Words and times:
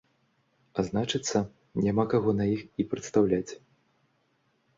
А 0.77 0.85
значыцца 0.87 1.37
няма 1.83 2.07
каго 2.15 2.29
на 2.39 2.49
іх 2.55 2.61
і 2.85 2.87
прадстаўляць. 2.95 3.51